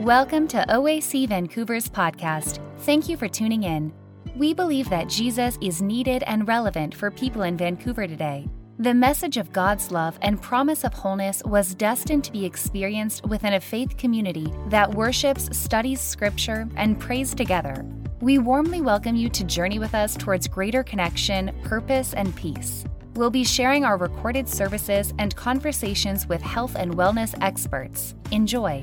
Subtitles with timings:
[0.00, 2.58] Welcome to OAC Vancouver's podcast.
[2.78, 3.92] Thank you for tuning in.
[4.34, 8.48] We believe that Jesus is needed and relevant for people in Vancouver today.
[8.78, 13.52] The message of God's love and promise of wholeness was destined to be experienced within
[13.52, 17.84] a faith community that worships, studies scripture, and prays together.
[18.22, 22.86] We warmly welcome you to journey with us towards greater connection, purpose, and peace.
[23.16, 28.14] We'll be sharing our recorded services and conversations with health and wellness experts.
[28.30, 28.82] Enjoy.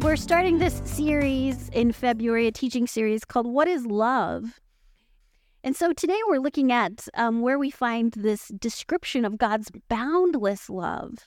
[0.00, 4.60] We're starting this series in February, a teaching series called What is Love?
[5.64, 10.70] And so today we're looking at um, where we find this description of God's boundless
[10.70, 11.26] love.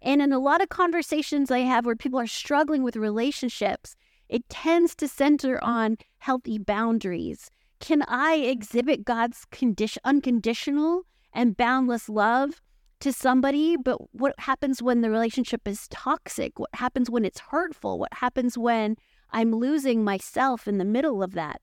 [0.00, 3.96] And in a lot of conversations I have where people are struggling with relationships,
[4.28, 7.50] it tends to center on healthy boundaries.
[7.80, 12.60] Can I exhibit God's condition, unconditional and boundless love
[13.00, 13.76] to somebody?
[13.76, 16.58] But what happens when the relationship is toxic?
[16.58, 17.98] What happens when it's hurtful?
[17.98, 18.96] What happens when
[19.30, 21.60] I'm losing myself in the middle of that?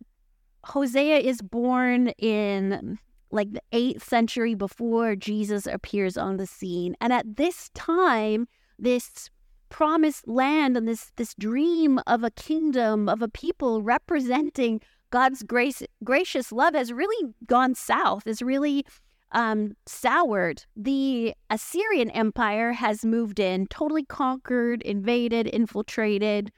[0.65, 2.99] Hosea is born in
[3.31, 6.95] like the 8th century before Jesus appears on the scene.
[6.99, 9.29] And at this time, this
[9.69, 15.81] promised land and this this dream of a kingdom of a people representing God's grace
[16.03, 18.85] gracious love has really gone south, is really
[19.31, 20.63] um, soured.
[20.75, 26.51] The Assyrian Empire has moved in, totally conquered, invaded, infiltrated,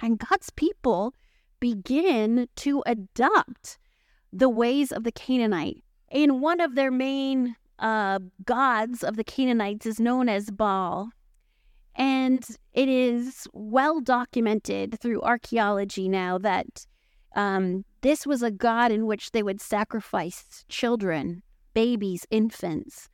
[0.00, 1.14] and God's people
[1.60, 3.78] begin to adopt
[4.32, 5.82] the ways of the Canaanite.
[6.10, 11.10] And one of their main uh, gods of the Canaanites is known as Baal.
[11.96, 16.86] And it is well documented through archaeology now that
[17.36, 21.42] um, this was a god in which they would sacrifice children,
[21.74, 23.08] babies, infants.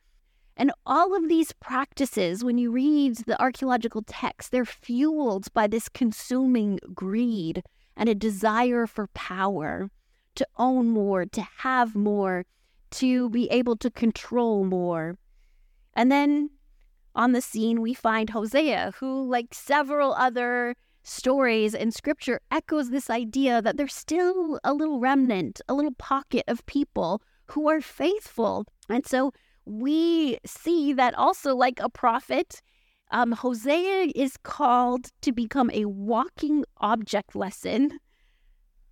[0.55, 5.87] And all of these practices, when you read the archaeological texts, they're fueled by this
[5.87, 7.63] consuming greed
[7.95, 9.91] and a desire for power,
[10.35, 12.45] to own more, to have more,
[12.91, 15.17] to be able to control more.
[15.93, 16.49] And then
[17.15, 23.09] on the scene, we find Hosea, who, like several other stories in scripture, echoes this
[23.09, 28.65] idea that there's still a little remnant, a little pocket of people who are faithful.
[28.89, 29.31] And so
[29.65, 32.61] we see that also, like a prophet,
[33.11, 37.99] um, Hosea is called to become a walking object lesson.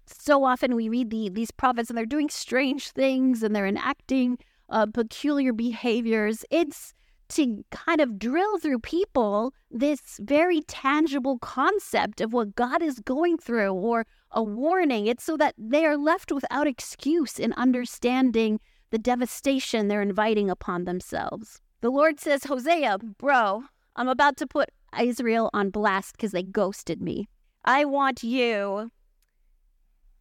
[0.07, 4.37] So often we read the, these prophets and they're doing strange things and they're enacting
[4.69, 6.45] uh, peculiar behaviors.
[6.49, 6.93] It's
[7.29, 13.37] to kind of drill through people this very tangible concept of what God is going
[13.37, 15.07] through or a warning.
[15.07, 18.59] It's so that they are left without excuse in understanding
[18.91, 21.61] the devastation they're inviting upon themselves.
[21.81, 23.63] The Lord says, Hosea, bro,
[23.95, 24.69] I'm about to put
[24.99, 27.27] Israel on blast because they ghosted me.
[27.65, 28.91] I want you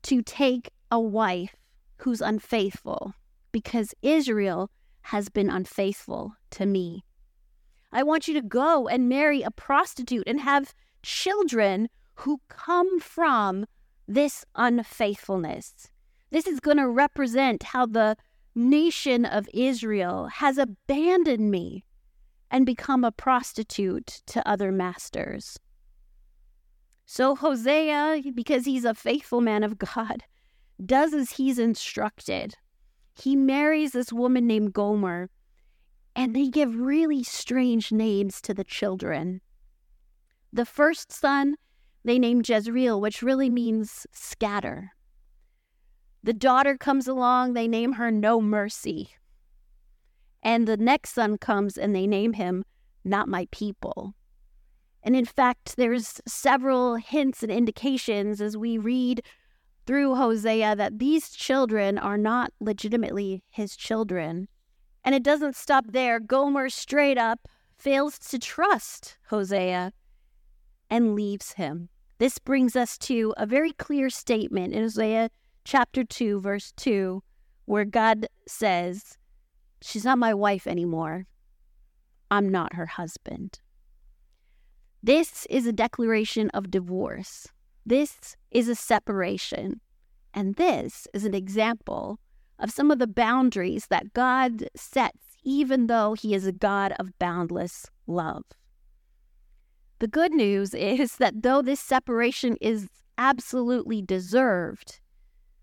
[0.03, 1.55] to take a wife
[1.99, 3.15] who's unfaithful
[3.53, 4.71] because Israel
[5.05, 7.05] has been unfaithful to me.
[7.93, 13.67] I want you to go and marry a prostitute and have children who come from
[14.09, 15.91] this unfaithfulness.
[16.31, 18.17] This is going to represent how the
[18.55, 21.85] nation of Israel has abandoned me
[22.51, 25.59] and become a prostitute to other masters.
[27.05, 30.23] So Hosea, because he's a faithful man of God,
[30.85, 32.55] does as he's instructed.
[33.15, 35.31] He marries this woman named Gomer,
[36.17, 39.41] and they give really strange names to the children.
[40.53, 41.57] The first son
[42.05, 44.93] they name Jezreel, which really means scatter.
[46.23, 49.11] The daughter comes along, they name her No Mercy.
[50.43, 52.65] And the next son comes and they name him
[53.05, 54.15] Not My People.
[55.03, 59.23] And in fact, there's several hints and indications as we read
[59.87, 64.49] through Hosea that these children are not legitimately his children.
[65.05, 66.19] And it doesn't stop there.
[66.19, 69.93] Gomer straight up fails to trust Hosea
[70.89, 71.89] and leaves him.
[72.19, 75.31] This brings us to a very clear statement in Hosea
[75.65, 77.23] chapter 2, verse 2,
[77.67, 79.19] where God says,
[79.83, 81.27] She's not my wife anymore.
[82.31, 83.61] I'm not her husband.
[85.03, 87.47] This is a declaration of divorce.
[87.85, 89.81] This is a separation.
[90.35, 92.19] And this is an example
[92.59, 97.17] of some of the boundaries that God sets, even though He is a God of
[97.19, 98.43] boundless love.
[100.01, 105.01] The good news is that though this separation is absolutely deserved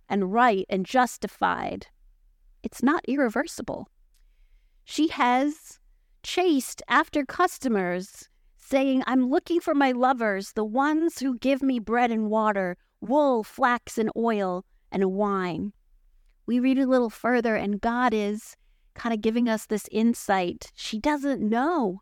[0.08, 1.88] and right and justified,
[2.64, 3.90] it's not irreversible.
[4.86, 5.80] She has
[6.24, 12.10] chased after customers saying, I'm looking for my lovers, the ones who give me bread
[12.10, 15.74] and water, wool, flax, and oil, and wine.
[16.46, 18.56] We read a little further, and God is
[18.94, 20.72] kind of giving us this insight.
[20.76, 22.02] She doesn't know.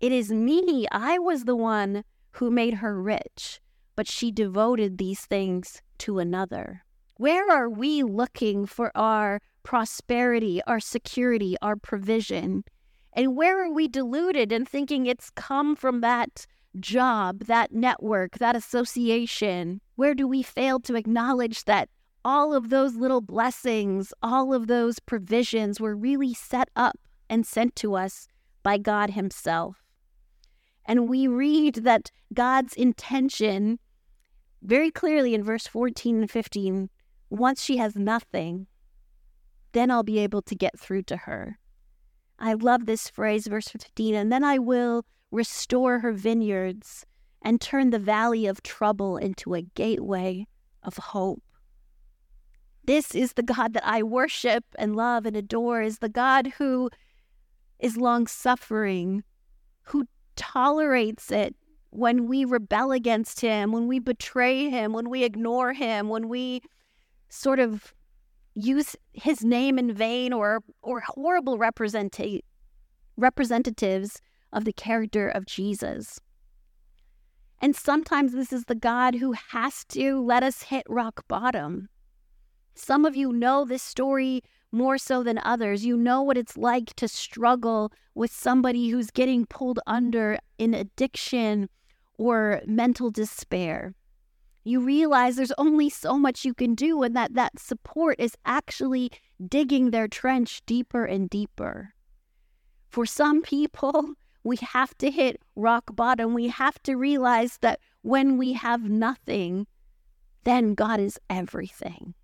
[0.00, 0.86] It is me.
[0.92, 3.60] I was the one who made her rich,
[3.96, 6.84] but she devoted these things to another.
[7.16, 12.64] Where are we looking for our prosperity, our security, our provision?
[13.12, 16.44] And where are we deluded in thinking it's come from that
[16.80, 19.80] job, that network, that association?
[19.96, 21.88] Where do we fail to acknowledge that
[22.24, 26.98] all of those little blessings, all of those provisions were really set up
[27.28, 28.26] and sent to us
[28.62, 29.76] by God Himself?
[30.84, 33.78] And we read that God's intention
[34.62, 36.90] very clearly in verse 14 and 15
[37.30, 38.66] once she has nothing,
[39.72, 41.58] then I'll be able to get through to her.
[42.38, 47.06] I love this phrase, verse 15, and then I will restore her vineyards
[47.44, 50.46] and turn the valley of trouble into a gateway
[50.82, 51.42] of hope.
[52.86, 56.90] This is the God that I worship and love and adore, is the God who
[57.78, 59.22] is long suffering,
[59.82, 60.06] who
[60.36, 61.54] tolerates it
[61.90, 66.60] when we rebel against him, when we betray him, when we ignore him, when we
[67.28, 67.94] sort of
[68.54, 72.42] use his name in vain or or horrible representa-
[73.16, 74.20] representatives
[74.52, 76.20] of the character of Jesus.
[77.64, 81.88] And sometimes this is the God who has to let us hit rock bottom.
[82.74, 85.86] Some of you know this story more so than others.
[85.86, 91.70] You know what it's like to struggle with somebody who's getting pulled under in addiction
[92.18, 93.94] or mental despair
[94.64, 99.10] you realize there's only so much you can do and that that support is actually
[99.46, 101.94] digging their trench deeper and deeper.
[102.88, 104.14] For some people,
[104.44, 106.34] we have to hit rock bottom.
[106.34, 109.66] We have to realize that when we have nothing,
[110.44, 112.14] then God is everything.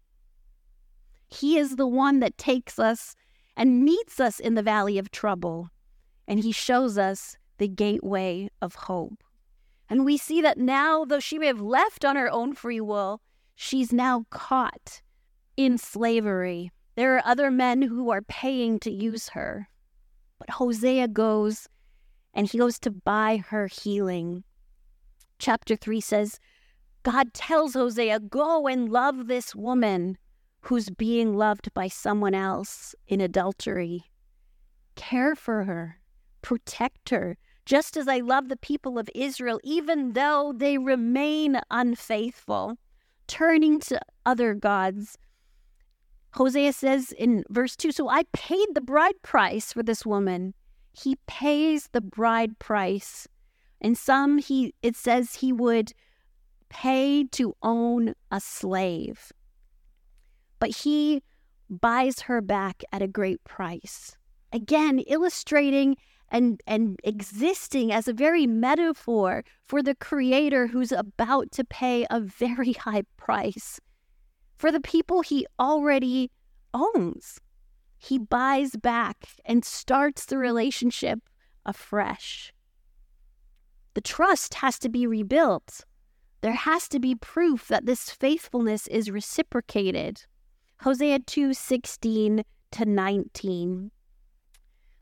[1.28, 3.17] He is the one that takes us
[3.56, 5.70] and meets us in the valley of trouble,
[6.28, 9.25] and He shows us the gateway of hope.
[9.88, 13.22] And we see that now, though she may have left on her own free will,
[13.55, 15.02] she's now caught
[15.56, 16.70] in slavery.
[16.96, 19.69] There are other men who are paying to use her.
[20.38, 21.69] But Hosea goes
[22.35, 24.44] and he goes to buy her healing.
[25.38, 26.38] Chapter 3 says,
[27.03, 30.19] God tells Hosea, Go and love this woman
[30.62, 34.05] who's being loved by someone else in adultery.
[34.97, 35.99] Care for her,
[36.43, 42.77] protect her, just as I love the people of Israel, even though they remain unfaithful,
[43.27, 45.17] turning to other gods.
[46.35, 50.55] Hosea says in verse 2 So I paid the bride price for this woman.
[50.92, 53.28] He pays the bride price.
[53.81, 55.92] And some he it says he would
[56.69, 59.32] pay to own a slave.
[60.58, 61.22] But he
[61.69, 64.16] buys her back at a great price.
[64.52, 65.96] Again, illustrating
[66.28, 72.20] and and existing as a very metaphor for the creator who's about to pay a
[72.20, 73.81] very high price
[74.58, 76.31] for the people he already
[76.75, 77.40] owns.
[78.02, 81.20] He buys back and starts the relationship
[81.67, 82.52] afresh.
[83.93, 85.84] The trust has to be rebuilt.
[86.41, 90.24] There has to be proof that this faithfulness is reciprocated.
[90.81, 93.91] Hosea 2 16 to 19.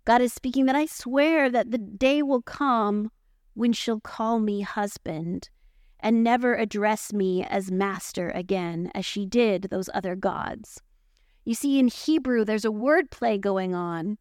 [0.04, 3.12] God is speaking that I swear that the day will come
[3.54, 5.50] when she'll call me husband
[6.00, 10.80] and never address me as master again, as she did those other gods.
[11.48, 14.18] You see, in Hebrew, there's a word play going on.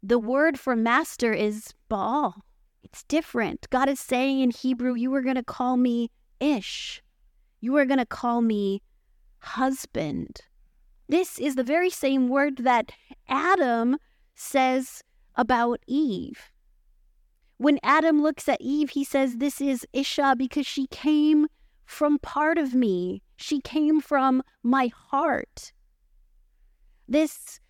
[0.00, 2.44] The word for master is Baal.
[2.84, 3.66] It's different.
[3.70, 7.02] God is saying in Hebrew, you are going to call me Ish.
[7.60, 8.80] You are going to call me
[9.40, 10.42] husband.
[11.08, 12.92] This is the very same word that
[13.28, 13.96] Adam
[14.36, 15.02] says
[15.34, 16.52] about Eve.
[17.56, 21.48] When Adam looks at Eve, he says, This is Isha because she came
[21.86, 23.24] from part of me.
[23.36, 25.72] She came from my heart.
[27.08, 27.60] This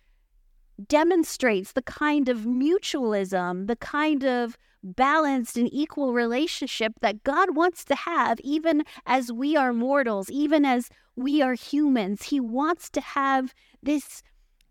[0.87, 7.83] demonstrates the kind of mutualism, the kind of balanced and equal relationship that God wants
[7.85, 12.23] to have, even as we are mortals, even as we are humans.
[12.23, 13.53] He wants to have
[13.83, 14.23] this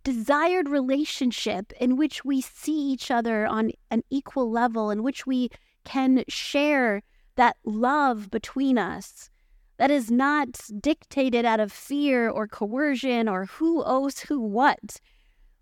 [0.05, 5.51] desired relationship in which we see each other on an equal level, in which we
[5.85, 7.03] can share
[7.37, 9.31] that love between us
[9.79, 15.01] that is not dictated out of fear or coercion or who owes who what,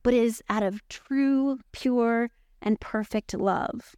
[0.02, 2.30] but is out of true, pure,
[2.62, 3.94] and perfect love.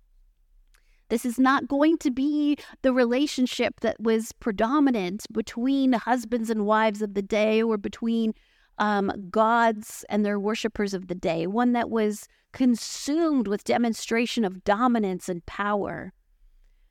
[1.09, 7.01] This is not going to be the relationship that was predominant between husbands and wives
[7.01, 8.35] of the day or between
[8.79, 14.65] um, gods and their worshippers of the day, one that was consumed with demonstration of
[14.65, 16.13] dominance and power.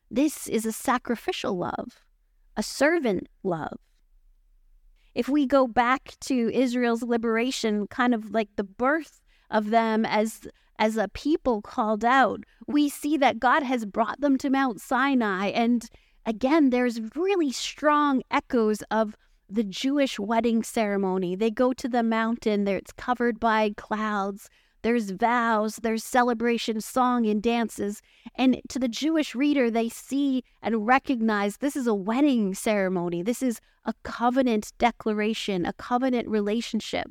[0.10, 2.06] This is a sacrificial love,
[2.58, 3.78] a servant love.
[5.16, 10.48] If we go back to Israel's liberation, kind of like the birth of them as
[10.80, 15.48] as a people called out, we see that God has brought them to Mount Sinai.
[15.48, 15.90] And
[16.26, 19.16] again, there's really strong echoes of
[19.50, 21.36] the Jewish wedding ceremony.
[21.36, 24.50] They go to the mountain, there it's covered by clouds.
[24.88, 28.02] There's vows, there's celebration, song, and dances.
[28.36, 33.22] And to the Jewish reader, they see and recognize this is a wedding ceremony.
[33.22, 37.08] This is a covenant declaration, a covenant relationship.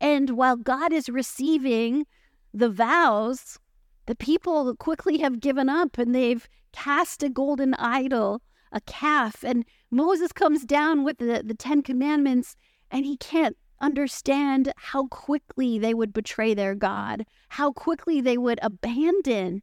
[0.00, 2.06] And while God is receiving
[2.52, 3.58] the vows,
[4.06, 9.42] the people quickly have given up and they've cast a golden idol, a calf.
[9.42, 12.54] And Moses comes down with the, the Ten Commandments
[12.92, 18.58] and he can't understand how quickly they would betray their God, how quickly they would
[18.62, 19.62] abandon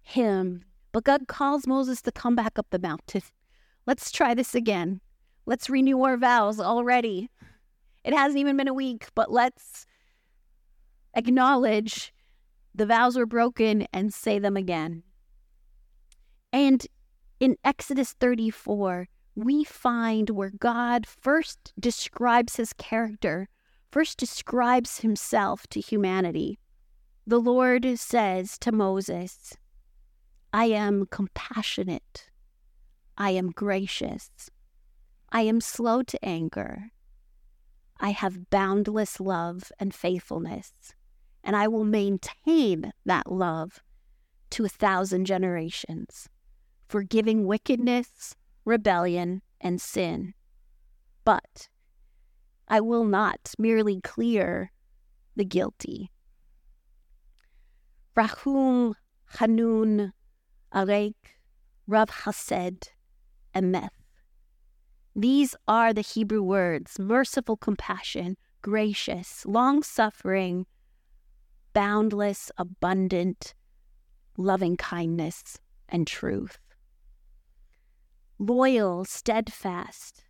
[0.00, 0.64] him.
[0.92, 3.22] But God calls Moses to come back up the mountain.
[3.86, 5.00] Let's try this again.
[5.44, 7.28] Let's renew our vows already.
[8.04, 9.86] It hasn't even been a week, but let's
[11.14, 12.12] acknowledge
[12.74, 15.02] the vows were broken and say them again.
[16.52, 16.86] And
[17.40, 23.48] in Exodus 34, we find where God first describes his character,
[23.90, 26.58] first describes himself to humanity.
[27.26, 29.54] The Lord says to Moses,
[30.52, 32.28] I am compassionate.
[33.16, 34.50] I am gracious.
[35.30, 36.90] I am slow to anger.
[38.00, 40.72] I have boundless love and faithfulness,
[41.44, 43.82] and I will maintain that love
[44.50, 46.28] to a thousand generations,
[46.88, 50.34] forgiving wickedness rebellion, and sin.
[51.24, 51.68] But
[52.68, 54.72] I will not merely clear
[55.36, 56.10] the guilty.
[58.14, 58.94] Rahum,
[59.38, 60.12] Hanun,
[60.74, 61.14] Arek,
[61.86, 62.90] Rav Hased,
[63.54, 63.90] Emeth.
[65.14, 70.66] These are the Hebrew words merciful compassion, gracious, long suffering,
[71.72, 73.54] boundless, abundant,
[74.36, 76.58] loving kindness, and truth
[78.42, 80.24] loyal, steadfast.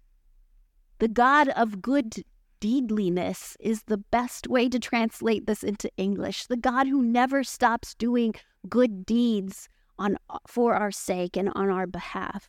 [0.99, 2.25] The God of good
[2.61, 6.47] deedliness is the best way to translate this into English.
[6.47, 8.35] The God who never stops doing
[8.69, 10.17] good deeds on
[10.47, 12.49] for our sake and on our behalf.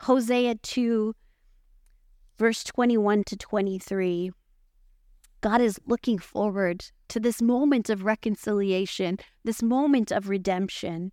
[0.00, 1.14] Hosea 2
[2.38, 4.32] verse 21 to 23.
[5.40, 11.12] God is looking forward to this moment of reconciliation, this moment of redemption.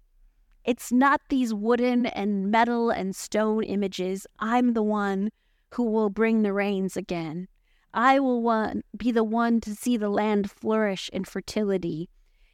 [0.64, 4.28] It's not these wooden and metal and stone images.
[4.40, 5.30] I'm the one
[5.74, 7.48] who will bring the rains again.
[7.94, 12.10] I will be the one to see the land flourish in fertility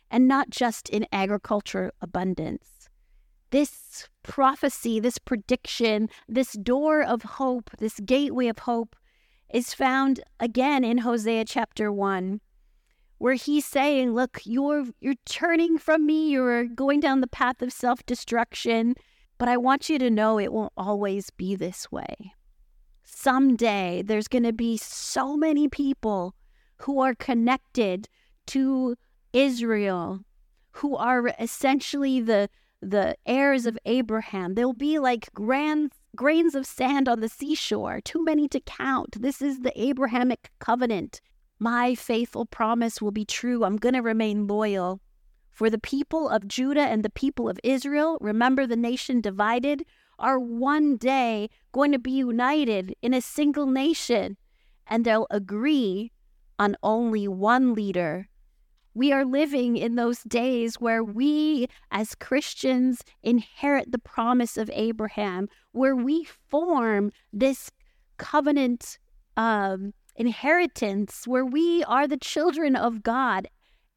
[0.10, 2.90] and not just in agriculture abundance.
[3.52, 8.96] This prophecy, this prediction, this door of hope, this gateway of hope
[9.54, 12.42] is found again in Hosea chapter 1
[13.18, 16.30] where he's saying, "Look, you're you're turning from me.
[16.30, 18.96] You're going down the path of self-destruction,
[19.38, 22.34] but I want you to know it won't always be this way.
[23.04, 26.36] Someday there's going to be so many people
[26.78, 28.08] who are connected
[28.48, 28.96] to
[29.34, 30.22] Israel,
[30.72, 32.50] who are essentially the
[32.82, 34.54] the heirs of Abraham.
[34.54, 39.22] They'll be like grand grains of sand on the seashore, too many to count.
[39.22, 41.22] This is the Abrahamic covenant.
[41.60, 43.64] My faithful promise will be true.
[43.64, 45.02] I'm going to remain loyal.
[45.50, 49.84] For the people of Judah and the people of Israel, remember the nation divided,
[50.20, 54.38] are one day going to be united in a single nation,
[54.86, 56.12] and they'll agree
[56.60, 58.30] on only one leader.
[58.94, 65.50] We are living in those days where we, as Christians, inherit the promise of Abraham,
[65.72, 67.72] where we form this
[68.18, 68.98] covenant
[69.38, 73.48] um, inheritance where we are the children of God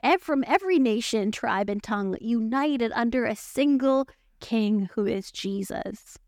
[0.02, 4.08] and from every nation, tribe, and tongue, united under a single
[4.40, 6.18] king who is Jesus.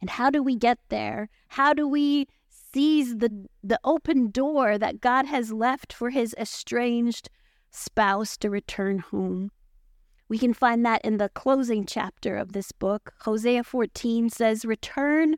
[0.00, 1.28] And how do we get there?
[1.48, 7.28] How do we seize the, the open door that God has left for his estranged
[7.70, 9.50] spouse to return home?
[10.28, 13.14] We can find that in the closing chapter of this book.
[13.20, 15.36] Hosea 14 says, Return,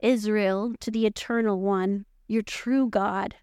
[0.00, 3.36] Israel, to the eternal one your true God.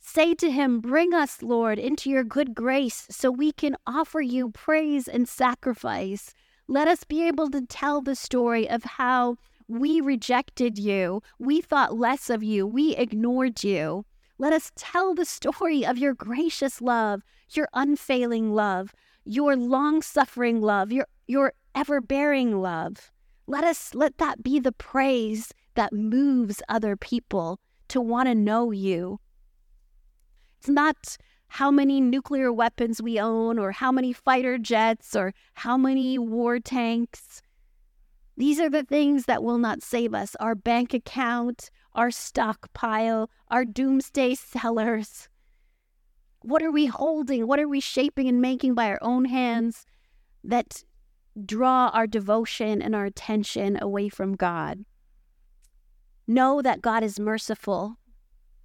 [0.00, 4.50] Say to him, Bring us, Lord, into your good grace so we can offer you
[4.50, 6.34] praise and sacrifice.
[6.68, 11.96] Let us be able to tell the story of how we rejected you, we thought
[11.96, 14.04] less of you, we ignored you.
[14.38, 18.92] Let us tell the story of your gracious love, your unfailing love,
[19.24, 23.10] your long suffering love, your, your ever bearing love.
[23.46, 28.70] Let us let that be the praise that moves other people to want to know
[28.70, 29.18] you
[30.64, 35.76] it's not how many nuclear weapons we own or how many fighter jets or how
[35.76, 37.42] many war tanks.
[38.38, 43.66] These are the things that will not save us our bank account, our stockpile, our
[43.66, 45.28] doomsday cellars.
[46.40, 47.46] What are we holding?
[47.46, 49.84] What are we shaping and making by our own hands
[50.44, 50.82] that
[51.44, 54.86] draw our devotion and our attention away from God?
[56.26, 57.98] Know that God is merciful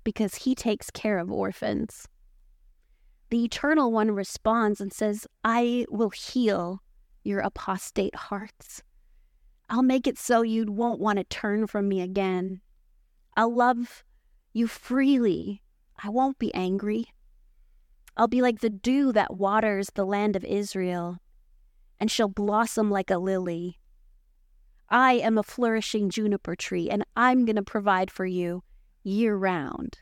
[0.03, 2.07] because he takes care of orphans.
[3.29, 6.81] The Eternal One responds and says, I will heal
[7.23, 8.81] your apostate hearts.
[9.69, 12.61] I'll make it so you won't want to turn from me again.
[13.37, 14.03] I'll love
[14.53, 15.61] you freely.
[16.03, 17.07] I won't be angry.
[18.17, 21.19] I'll be like the dew that waters the land of Israel,
[21.99, 23.77] and shall blossom like a lily.
[24.89, 28.63] I am a flourishing juniper tree, and I'm going to provide for you
[29.03, 30.00] year round.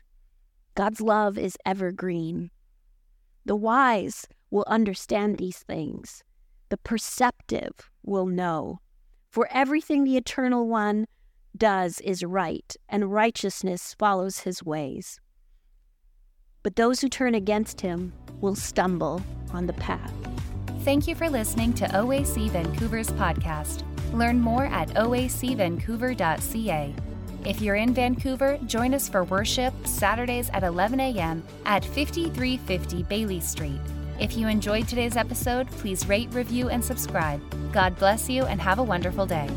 [0.74, 2.50] God's love is evergreen.
[3.44, 6.22] The wise will understand these things.
[6.70, 8.80] The perceptive will know.
[9.30, 11.06] For everything the Eternal One
[11.56, 15.20] does is right, and righteousness follows his ways.
[16.62, 20.12] But those who turn against him will stumble on the path.
[20.82, 23.82] Thank you for listening to OAC Vancouver's podcast.
[24.12, 26.94] Learn more at oacvancouver.ca.
[27.44, 31.44] If you're in Vancouver, join us for worship Saturdays at 11 a.m.
[31.64, 33.80] at 5350 Baillie Street.
[34.18, 37.40] If you enjoyed today's episode, please rate, review, and subscribe.
[37.72, 39.48] God bless you and have a wonderful day.